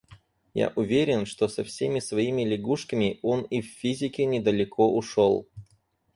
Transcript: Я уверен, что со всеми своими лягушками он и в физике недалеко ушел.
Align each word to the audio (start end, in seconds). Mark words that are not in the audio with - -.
Я 0.55 0.73
уверен, 0.75 1.27
что 1.27 1.47
со 1.47 1.63
всеми 1.63 1.99
своими 1.99 2.41
лягушками 2.43 3.19
он 3.21 3.43
и 3.43 3.61
в 3.61 3.67
физике 3.67 4.25
недалеко 4.25 4.91
ушел. 4.91 5.47